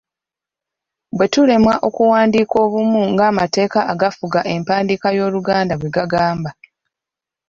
[1.15, 6.51] Bwe tulemwa okuwandiika obumu ng’amateeka agafuga empandiika y’Oluganda bwe gagamba.